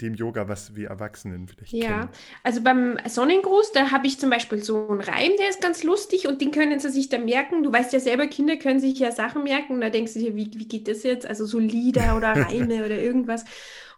[0.00, 2.12] dem Yoga, was wir Erwachsenen vielleicht Ja, kennen?
[2.44, 6.28] also beim Sonnengruß, da habe ich zum Beispiel so einen Reim, der ist ganz lustig
[6.28, 7.64] und den können sie sich dann merken.
[7.64, 10.36] Du weißt ja selber, Kinder können sich ja Sachen merken und da denkst du dir,
[10.36, 11.26] wie, wie geht das jetzt?
[11.26, 13.44] Also so Lieder oder Reime oder irgendwas.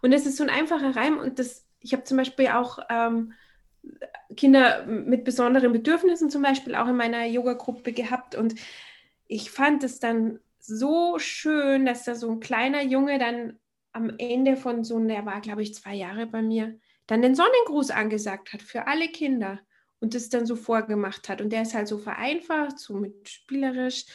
[0.01, 3.33] Und das ist so ein einfacher Reim und das, ich habe zum Beispiel auch ähm,
[4.35, 8.55] Kinder mit besonderen Bedürfnissen zum Beispiel auch in meiner Yoga-Gruppe gehabt und
[9.27, 13.59] ich fand es dann so schön, dass da so ein kleiner Junge dann
[13.99, 17.91] am Ende von so, der war glaube ich zwei Jahre bei mir, dann den Sonnengruß
[17.91, 19.59] angesagt hat für alle Kinder
[19.99, 21.41] und das dann so vorgemacht hat.
[21.41, 24.05] Und der ist halt so vereinfacht, so mit spielerisch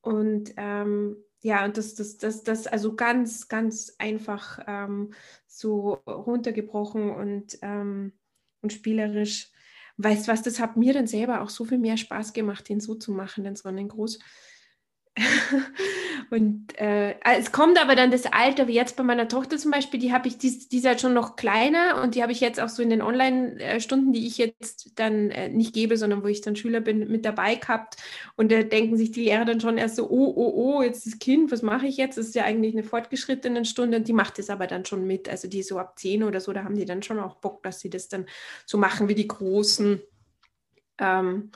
[0.00, 5.12] und ähm, ja, und das, das, das, das also ganz, ganz einfach ähm,
[5.46, 8.12] so runtergebrochen und, ähm,
[8.62, 9.50] und spielerisch.
[9.96, 12.94] Weißt was, das hat mir dann selber auch so viel mehr Spaß gemacht, den so
[12.94, 14.18] zu machen, den Sonnengruß.
[16.30, 20.00] Und äh, es kommt aber dann das Alter, wie jetzt bei meiner Tochter zum Beispiel,
[20.00, 22.60] die habe ich, die, die ist halt schon noch kleiner und die habe ich jetzt
[22.60, 26.40] auch so in den Online-Stunden, die ich jetzt dann äh, nicht gebe, sondern wo ich
[26.40, 27.96] dann Schüler bin, mit dabei gehabt.
[28.36, 31.18] Und da denken sich die Lehrer dann schon erst so, oh, oh, oh, jetzt das
[31.18, 32.18] Kind, was mache ich jetzt?
[32.18, 35.28] Das ist ja eigentlich eine fortgeschrittene Stunde und die macht es aber dann schon mit.
[35.28, 37.80] Also die so ab 10 oder so, da haben die dann schon auch Bock, dass
[37.80, 38.26] sie das dann
[38.66, 40.00] so machen wie die Großen.
[40.98, 41.50] Ähm,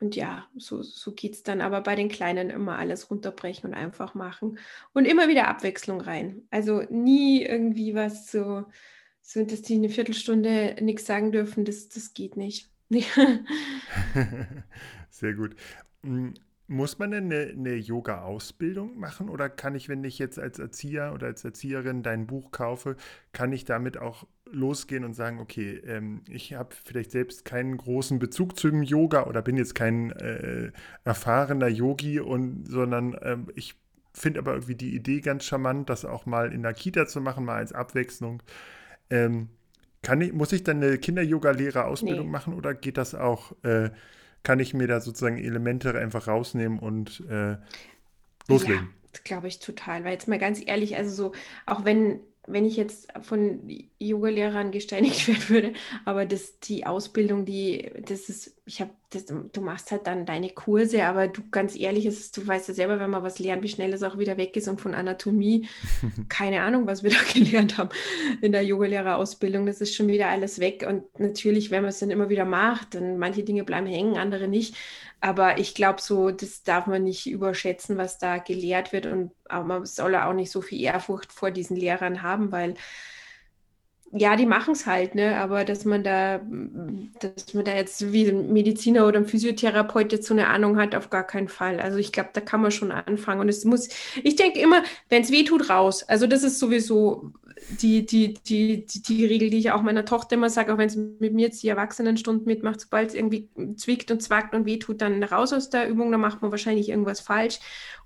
[0.00, 3.74] und ja, so, so geht es dann aber bei den Kleinen immer alles runterbrechen und
[3.74, 4.58] einfach machen.
[4.92, 6.42] Und immer wieder Abwechslung rein.
[6.50, 8.66] Also nie irgendwie was so,
[9.22, 12.70] so dass die eine Viertelstunde nichts sagen dürfen, das, das geht nicht.
[15.10, 15.56] Sehr gut.
[16.02, 16.30] Mm,
[16.68, 21.12] Muss man denn eine, eine Yoga-Ausbildung machen oder kann ich, wenn ich jetzt als Erzieher
[21.14, 22.96] oder als Erzieherin dein Buch kaufe,
[23.32, 28.18] kann ich damit auch losgehen und sagen, okay, ähm, ich habe vielleicht selbst keinen großen
[28.18, 30.72] Bezug zum Yoga oder bin jetzt kein äh,
[31.04, 33.74] erfahrener Yogi und sondern ähm, ich
[34.14, 37.44] finde aber irgendwie die Idee ganz charmant, das auch mal in der Kita zu machen,
[37.44, 38.42] mal als Abwechslung.
[39.10, 39.48] Ähm,
[40.02, 42.30] kann ich, muss ich dann eine Kinder-Yoga-Lehrer-Ausbildung Nee.
[42.30, 43.52] machen oder geht das auch?
[43.64, 43.90] Äh,
[44.42, 47.56] kann ich mir da sozusagen Elemente einfach rausnehmen und äh,
[48.48, 48.90] Ja, loslegen?
[49.12, 50.04] das glaube ich total.
[50.04, 51.32] Weil jetzt mal ganz ehrlich, also so,
[51.66, 53.60] auch wenn, wenn ich jetzt von
[53.98, 55.72] Yogalehrern gesteinigt werden würde,
[56.04, 60.50] aber das, die Ausbildung, die, das ist, ich habe, das, du machst halt dann deine
[60.50, 63.62] Kurse, aber du ganz ehrlich, es ist, du weißt ja selber, wenn man was lernt,
[63.62, 65.68] wie schnell es auch wieder weg ist und von Anatomie,
[66.28, 67.90] keine Ahnung, was wir da gelernt haben
[68.42, 72.10] in der Yogalehrerausbildung, das ist schon wieder alles weg und natürlich, wenn man es dann
[72.10, 74.76] immer wieder macht, dann manche Dinge bleiben hängen, andere nicht.
[75.20, 79.06] Aber ich glaube, so, das darf man nicht überschätzen, was da gelehrt wird.
[79.06, 82.74] Und man soll auch nicht so viel Ehrfurcht vor diesen Lehrern haben, weil
[84.12, 85.36] ja, die machen es halt, ne?
[85.38, 86.40] Aber dass man da,
[87.20, 90.94] dass man da jetzt wie ein Mediziner oder ein Physiotherapeut jetzt so eine Ahnung hat,
[90.94, 91.80] auf gar keinen Fall.
[91.80, 93.40] Also ich glaube, da kann man schon anfangen.
[93.40, 93.88] Und es muss,
[94.22, 96.02] ich denke immer, wenn es weh tut, raus.
[96.04, 97.32] Also das ist sowieso
[97.68, 100.88] die, die, die, die, die Regel, die ich auch meiner Tochter immer sage, auch wenn
[100.88, 104.78] sie mit mir jetzt die Erwachsenenstunden mitmacht, sobald es irgendwie zwickt und zwackt und weh
[104.78, 107.58] tut, dann raus aus der Übung, dann macht man wahrscheinlich irgendwas falsch.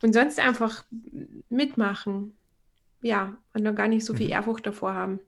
[0.03, 0.85] Und sonst einfach
[1.51, 2.37] mitmachen.
[3.03, 4.31] Ja, und dann gar nicht so viel Mhm.
[4.31, 5.21] Ehrfurcht davor haben.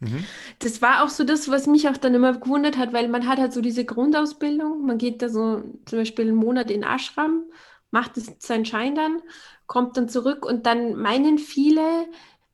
[0.00, 0.28] Mhm.
[0.60, 3.38] Das war auch so das, was mich auch dann immer gewundert hat, weil man hat
[3.38, 7.44] halt so diese Grundausbildung, man geht da so zum Beispiel einen Monat in Ashram,
[7.90, 9.22] macht seinen Schein dann,
[9.66, 12.06] kommt dann zurück und dann meinen viele,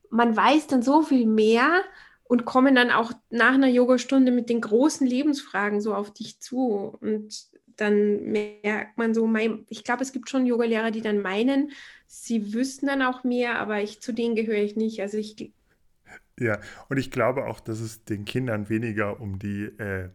[0.09, 1.83] man weiß dann so viel mehr
[2.23, 6.97] und kommen dann auch nach einer Yogastunde mit den großen Lebensfragen so auf dich zu
[7.01, 11.71] und dann merkt man so, mein, ich glaube, es gibt schon Yogalehrer, die dann meinen,
[12.07, 15.01] sie wüssten dann auch mehr, aber ich zu denen gehöre ich nicht.
[15.01, 15.51] Also ich,
[16.39, 20.09] Ja, und ich glaube auch, dass es den Kindern weniger um die äh,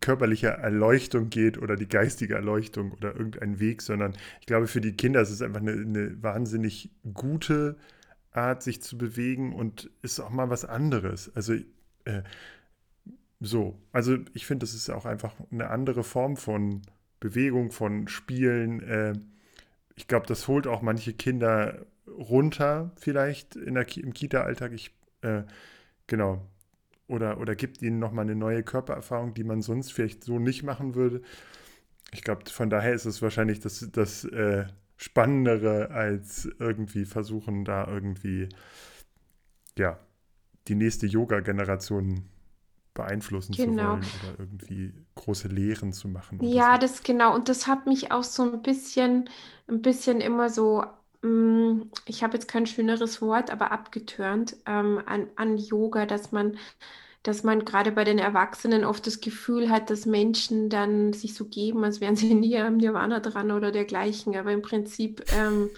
[0.00, 4.92] körperliche Erleuchtung geht oder die geistige Erleuchtung oder irgendein Weg, sondern ich glaube, für die
[4.92, 7.76] Kinder ist es einfach eine, eine wahnsinnig gute
[8.32, 11.34] Art, sich zu bewegen und ist auch mal was anderes.
[11.34, 11.54] Also
[12.04, 12.22] äh,
[13.40, 16.82] so, also ich finde, das ist auch einfach eine andere Form von
[17.20, 18.82] Bewegung, von Spielen.
[18.82, 19.14] Äh,
[19.94, 24.72] ich glaube, das holt auch manche Kinder runter, vielleicht in der, Ki- im Kita-Alltag.
[24.72, 25.42] Ich, äh,
[26.06, 26.46] genau.
[27.08, 30.94] Oder, oder gibt ihnen nochmal eine neue Körpererfahrung, die man sonst vielleicht so nicht machen
[30.94, 31.22] würde.
[32.12, 37.86] Ich glaube, von daher ist es wahrscheinlich das, das äh, Spannendere, als irgendwie versuchen, da
[37.88, 38.48] irgendwie,
[39.78, 39.98] ja,
[40.68, 42.28] die nächste Yoga-Generation
[42.94, 43.78] beeinflussen zu genau.
[43.78, 46.78] wollen oder irgendwie große Lehren zu machen Ja, so.
[46.78, 47.34] das genau.
[47.34, 49.28] Und das hat mich auch so ein bisschen,
[49.68, 50.84] ein bisschen immer so,
[52.06, 56.58] ich habe jetzt kein schöneres Wort, aber abgetürnt ähm, an, an Yoga, dass man,
[57.22, 61.46] dass man gerade bei den Erwachsenen oft das Gefühl hat, dass Menschen dann sich so
[61.46, 64.36] geben, als wären sie nie am Nirvana dran oder dergleichen.
[64.36, 65.70] Aber im Prinzip, ähm,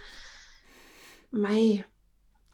[1.30, 1.84] mei,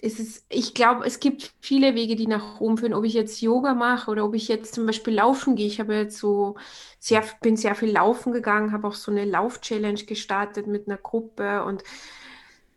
[0.05, 2.95] es, ich glaube, es gibt viele Wege, die nach Rom führen.
[2.95, 5.67] Ob ich jetzt Yoga mache oder ob ich jetzt zum Beispiel laufen gehe.
[5.67, 6.57] Ich habe jetzt so
[6.99, 11.65] sehr, bin sehr viel laufen gegangen, habe auch so eine Lauf-Challenge gestartet mit einer Gruppe
[11.65, 11.83] und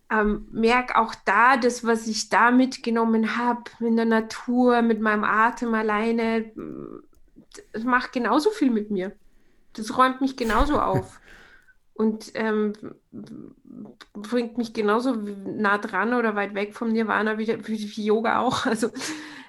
[0.09, 5.23] ähm, merke auch da, das, was ich da mitgenommen habe, in der Natur, mit meinem
[5.23, 6.51] Atem alleine,
[7.73, 9.13] das macht genauso viel mit mir.
[9.73, 11.19] Das räumt mich genauso auf
[11.93, 12.73] und ähm,
[14.13, 18.65] bringt mich genauso nah dran oder weit weg vom Nirvana wie, wie, wie Yoga auch.
[18.65, 18.91] Also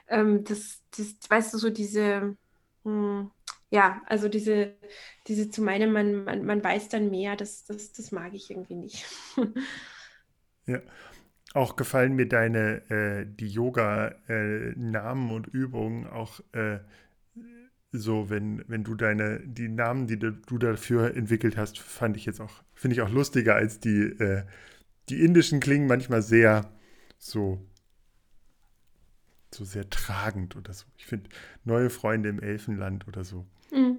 [0.09, 2.37] ähm, das, das, weißt du, so diese,
[2.85, 3.31] hm,
[3.71, 4.75] ja, also diese,
[5.27, 8.77] diese zu meinem, man, man, man weiß dann mehr, das, das, das mag ich irgendwie
[8.77, 9.05] nicht.
[10.68, 10.81] Ja.
[11.54, 16.78] Auch gefallen mir deine, äh, die Yoga-Namen äh, und Übungen auch äh,
[17.90, 22.26] so, wenn, wenn du deine, die Namen, die du, du dafür entwickelt hast, fand ich
[22.26, 24.44] jetzt auch, finde ich auch lustiger als die, äh,
[25.09, 26.70] die indischen klingen manchmal sehr
[27.18, 27.66] so,
[29.54, 30.85] so sehr tragend oder so.
[30.98, 31.31] Ich finde
[31.64, 33.46] neue Freunde im Elfenland oder so.
[33.72, 33.98] Mhm.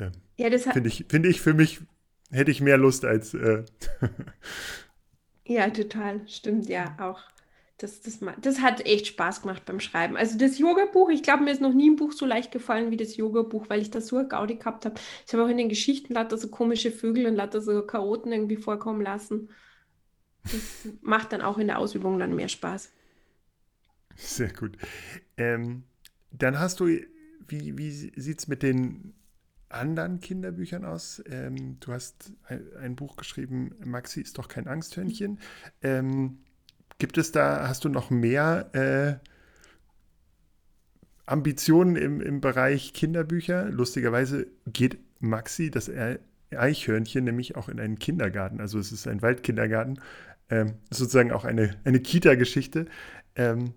[0.00, 1.80] Ähm, ja, das finde ich, finde ich für mich,
[2.30, 3.64] hätte ich mehr Lust als äh,
[5.52, 6.26] Ja, total.
[6.26, 7.20] Stimmt, ja, auch.
[7.76, 10.16] Das, das, das hat echt Spaß gemacht beim Schreiben.
[10.16, 12.96] Also das Yoga-Buch, ich glaube, mir ist noch nie ein Buch so leicht gefallen wie
[12.96, 14.94] das Yoga-Buch, weil ich da so eine Gaudi gehabt habe.
[15.26, 18.56] Ich habe auch in den Geschichten lauter so komische Vögel und lauter so Chaoten irgendwie
[18.56, 19.50] vorkommen lassen.
[20.44, 22.92] Das macht dann auch in der Ausübung dann mehr Spaß.
[24.16, 24.78] Sehr gut.
[25.36, 25.82] Ähm,
[26.30, 29.14] dann hast du, wie, wie sieht es mit den
[29.72, 31.22] anderen Kinderbüchern aus?
[31.26, 32.32] Ähm, du hast
[32.78, 35.38] ein, Buch geschrieben, Maxi ist doch kein Angsthörnchen.
[35.82, 36.38] Ähm,
[36.98, 39.28] gibt es da, hast du noch mehr äh,
[41.26, 43.70] Ambitionen im, im Bereich Kinderbücher?
[43.70, 45.90] Lustigerweise geht Maxi, das
[46.50, 48.60] Eichhörnchen, nämlich auch in einen Kindergarten.
[48.60, 50.00] Also es ist ein Waldkindergarten.
[50.50, 52.86] Ähm, sozusagen auch eine, eine Kita-Geschichte.
[53.36, 53.72] Ähm,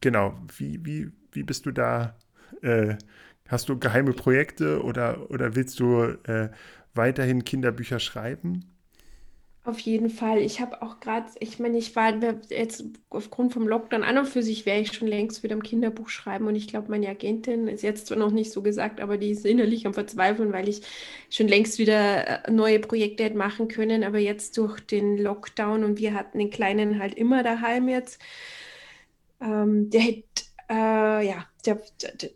[0.00, 2.16] genau, wie, wie, wie bist du da
[2.62, 2.96] äh,
[3.48, 6.50] Hast du geheime Projekte oder, oder willst du äh,
[6.94, 8.76] weiterhin Kinderbücher schreiben?
[9.66, 10.38] Auf jeden Fall.
[10.38, 12.14] Ich habe auch gerade, ich meine, ich war
[12.50, 16.08] jetzt aufgrund vom Lockdown an und für sich wäre ich schon längst wieder im Kinderbuch
[16.08, 19.30] schreiben und ich glaube, meine Agentin ist jetzt zwar noch nicht so gesagt, aber die
[19.32, 20.82] ist innerlich am Verzweifeln, weil ich
[21.30, 25.98] schon längst wieder äh, neue Projekte hätte machen können, aber jetzt durch den Lockdown und
[25.98, 28.20] wir hatten den Kleinen halt immer daheim jetzt,
[29.40, 31.80] ähm, der hätte, äh, ja, der,
[32.22, 32.30] der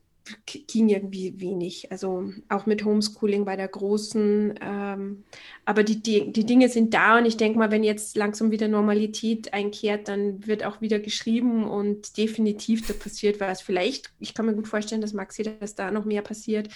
[0.46, 1.90] ging irgendwie wenig.
[1.90, 4.54] Also auch mit Homeschooling bei der Großen.
[4.60, 5.24] Ähm,
[5.64, 9.52] aber die, die, Dinge sind da und ich denke mal, wenn jetzt langsam wieder Normalität
[9.52, 13.62] einkehrt, dann wird auch wieder geschrieben und definitiv da passiert was.
[13.62, 16.68] Vielleicht, ich kann mir gut vorstellen, dass Maxi, dass da noch mehr passiert.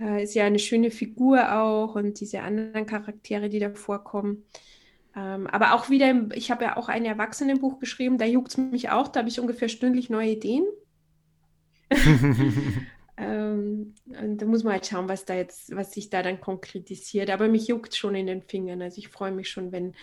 [0.00, 4.44] Äh, ist ja eine schöne Figur auch und diese anderen Charaktere, die da vorkommen.
[5.16, 8.90] Ähm, aber auch wieder, ich habe ja auch ein Erwachsenenbuch geschrieben, da juckt es mich
[8.90, 10.64] auch, da habe ich ungefähr stündlich neue Ideen.
[13.16, 17.30] ähm, und da muss man halt schauen, was da jetzt, was sich da dann konkretisiert.
[17.30, 18.82] Aber mich juckt schon in den Fingern.
[18.82, 19.94] Also ich freue mich schon, wenn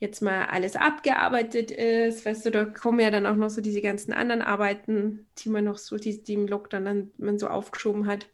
[0.00, 2.24] jetzt mal alles abgearbeitet ist.
[2.24, 5.64] Weißt du, da kommen ja dann auch noch so diese ganzen anderen Arbeiten, die man
[5.64, 8.28] noch so, die, die im Lockdown dann man so aufgeschoben hat.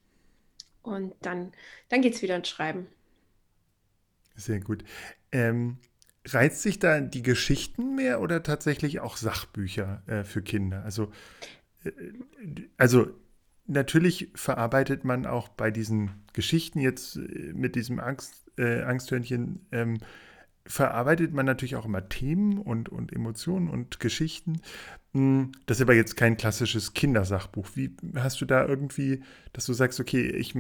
[0.83, 1.53] Und dann,
[1.89, 2.87] dann geht es wieder ins Schreiben.
[4.37, 4.85] Sehr gut.
[5.33, 5.79] Ähm,
[6.25, 10.85] reizt sich da die Geschichten mehr oder tatsächlich auch Sachbücher äh, für Kinder?
[10.85, 11.11] Also
[12.77, 13.09] also
[13.67, 19.99] natürlich verarbeitet man auch bei diesen Geschichten jetzt äh, mit diesem Angst, äh, Angsthörnchen, ähm,
[20.65, 24.61] verarbeitet man natürlich auch immer Themen und, und Emotionen und Geschichten.
[25.15, 27.69] Hm, das ist aber jetzt kein klassisches Kindersachbuch.
[27.75, 29.23] Wie hast du da irgendwie,
[29.53, 30.55] dass du sagst, okay, ich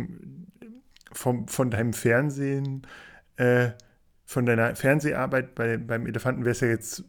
[1.12, 2.86] vom, von deinem Fernsehen,
[3.36, 3.70] äh,
[4.24, 7.04] von deiner Fernseharbeit bei, beim Elefanten wäre es ja jetzt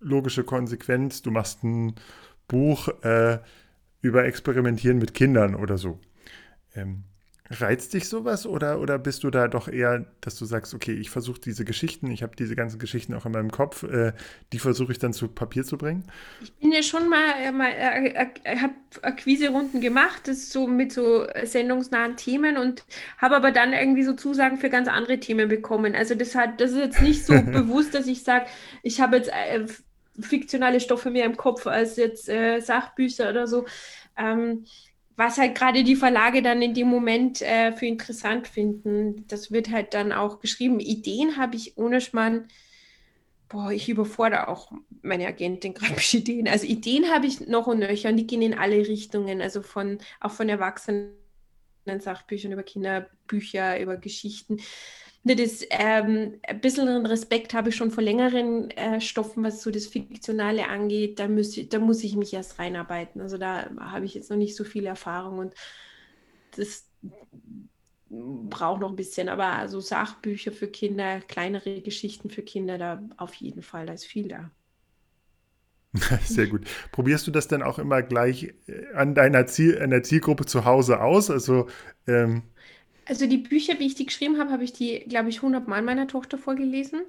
[0.00, 1.94] logische Konsequenz, du machst ein
[2.48, 3.38] Buch äh,
[4.00, 5.98] über Experimentieren mit Kindern oder so.
[6.74, 7.04] Ähm,
[7.50, 11.10] reizt dich sowas oder, oder bist du da doch eher, dass du sagst, okay, ich
[11.10, 14.12] versuche diese Geschichten, ich habe diese ganzen Geschichten auch in meinem Kopf, äh,
[14.52, 16.04] die versuche ich dann zu Papier zu bringen?
[16.42, 20.92] Ich bin ja schon mal, äh, mal äh, äh habe Akquise-Runden gemacht, das so mit
[20.92, 22.84] so sendungsnahen Themen und
[23.18, 25.94] habe aber dann irgendwie so Zusagen für ganz andere Themen bekommen.
[25.94, 28.46] Also das hat, das ist jetzt nicht so bewusst, dass ich sage,
[28.82, 29.66] ich habe jetzt äh,
[30.20, 33.66] fiktionale Stoffe mehr im Kopf als jetzt äh, Sachbücher oder so.
[34.16, 34.64] Ähm,
[35.16, 39.26] was halt gerade die Verlage dann in dem Moment äh, für interessant finden.
[39.28, 40.78] Das wird halt dann auch geschrieben.
[40.78, 42.48] Ideen habe ich ohne Schmarrn
[43.48, 46.48] boah, ich überfordere auch meine Agentin gerade mit Ideen.
[46.48, 49.98] Also Ideen habe ich noch und nöcher und die gehen in alle Richtungen, also von
[50.20, 51.12] auch von Erwachsenen
[52.00, 54.58] Sachbüchern über Kinderbücher, über Geschichten.
[55.34, 59.86] Das, ähm, ein bisschen Respekt habe ich schon vor längeren äh, Stoffen, was so das
[59.86, 61.18] Fiktionale angeht.
[61.18, 63.20] Da, müß, da muss ich mich erst reinarbeiten.
[63.20, 65.54] Also da habe ich jetzt noch nicht so viel Erfahrung und
[66.56, 66.88] das
[68.08, 69.28] braucht noch ein bisschen.
[69.28, 74.06] Aber also Sachbücher für Kinder, kleinere Geschichten für Kinder, da auf jeden Fall, da ist
[74.06, 74.50] viel da.
[76.24, 76.66] Sehr gut.
[76.92, 81.00] Probierst du das dann auch immer gleich äh, an deiner Ziel, an Zielgruppe zu Hause
[81.00, 81.30] aus?
[81.30, 81.68] Also,
[82.06, 82.42] ähm
[83.06, 85.82] also die Bücher, wie ich die geschrieben habe, habe ich die, glaube ich, 100 Mal
[85.82, 87.02] meiner Tochter vorgelesen.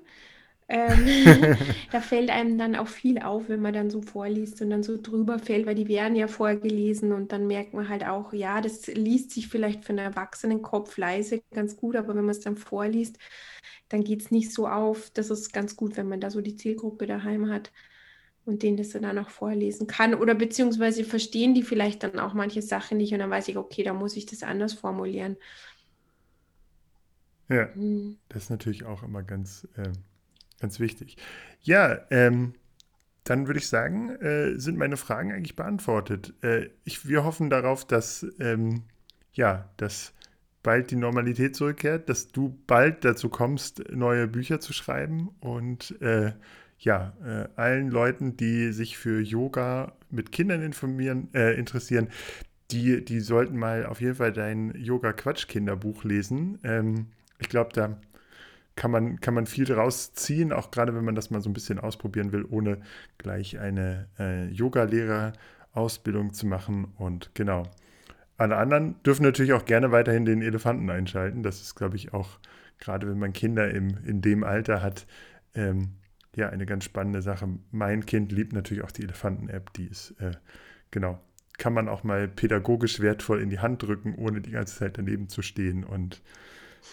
[0.70, 1.56] Ähm,
[1.91, 5.02] da fällt einem dann auch viel auf, wenn man dann so vorliest und dann so
[5.02, 8.88] drüber fällt, weil die werden ja vorgelesen und dann merkt man halt auch, ja, das
[8.88, 12.58] liest sich vielleicht für einen erwachsenen Kopf leise ganz gut, aber wenn man es dann
[12.58, 13.18] vorliest,
[13.89, 15.10] dann geht es nicht so auf.
[15.12, 17.72] Das ist ganz gut, wenn man da so die Zielgruppe daheim hat
[18.45, 20.16] und denen das dann auch vorlesen kann.
[20.16, 23.84] Oder beziehungsweise verstehen die vielleicht dann auch manche Sachen nicht und dann weiß ich, okay,
[23.84, 25.38] da muss ich das anders formulieren.
[27.50, 28.18] Ja, mhm.
[28.30, 29.91] das ist natürlich auch immer ganz, äh,
[30.60, 31.18] ganz wichtig.
[31.62, 32.54] Ja, ähm,
[33.24, 36.34] dann würde ich sagen, äh, sind meine Fragen eigentlich beantwortet.
[36.41, 38.84] Äh, ich, wir hoffen darauf, dass, ähm,
[39.34, 40.14] ja, dass
[40.64, 46.34] bald die Normalität zurückkehrt, dass du bald dazu kommst, neue Bücher zu schreiben und äh,
[46.80, 52.10] ja, äh, allen Leuten, die sich für Yoga mit Kindern informieren, äh, interessieren,
[52.72, 56.60] die, die sollten mal auf jeden Fall dein Yoga-Quatsch-Kinderbuch lesen.
[56.64, 57.08] Ähm,
[57.40, 57.98] ich glaube, da
[58.76, 61.54] kann man, kann man viel draus ziehen, auch gerade wenn man das mal so ein
[61.54, 62.80] bisschen ausprobieren will, ohne
[63.18, 66.94] gleich eine äh, Yoga-Lehrer-Ausbildung zu machen.
[66.96, 67.64] Und genau.
[68.38, 71.42] Alle anderen dürfen natürlich auch gerne weiterhin den Elefanten einschalten.
[71.42, 72.40] Das ist, glaube ich, auch,
[72.78, 75.08] gerade wenn man Kinder im, in dem Alter hat,
[75.56, 75.96] ähm,
[76.36, 77.50] ja, eine ganz spannende Sache.
[77.72, 80.34] Mein Kind liebt natürlich auch die Elefanten-App, die ist, äh,
[80.92, 81.20] genau,
[81.58, 85.30] kann man auch mal pädagogisch wertvoll in die Hand drücken, ohne die ganze Zeit daneben
[85.30, 85.84] zu stehen.
[85.84, 86.22] Und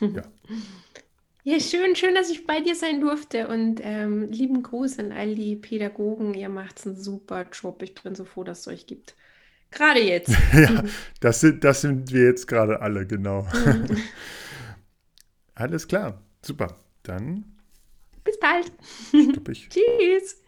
[0.01, 0.23] ja.
[1.47, 5.35] Ja, schön, schön, dass ich bei dir sein durfte und ähm, lieben Gruß an all
[5.35, 6.33] die Pädagogen.
[6.33, 7.83] Ihr macht einen super Job.
[7.83, 9.15] Ich bin so froh, dass es euch gibt.
[9.71, 10.31] Gerade jetzt.
[10.55, 10.83] ja,
[11.21, 13.47] das sind, das sind wir jetzt gerade alle, genau.
[15.55, 16.79] Alles klar, super.
[17.03, 17.45] Dann
[18.25, 18.73] bis bald.
[19.71, 20.43] Tschüss.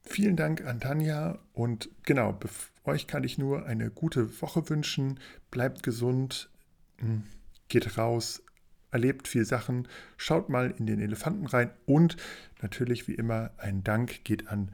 [0.00, 2.38] Vielen Dank an Tanja und genau,
[2.84, 5.20] euch kann ich nur eine gute Woche wünschen.
[5.50, 6.50] Bleibt gesund,
[6.98, 7.24] hm,
[7.68, 8.42] geht raus,
[8.90, 12.16] erlebt viel Sachen, schaut mal in den Elefanten rein und
[12.62, 14.70] natürlich wie immer ein Dank geht an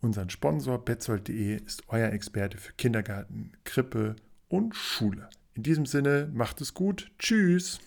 [0.00, 4.16] unseren Sponsor betzold.de ist euer Experte für Kindergarten, Krippe
[4.48, 5.28] und Schule.
[5.54, 7.10] In diesem Sinne, macht es gut.
[7.18, 7.80] Tschüss.